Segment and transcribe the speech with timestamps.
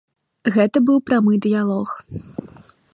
[0.55, 1.89] Гэта быў прамы дыялог.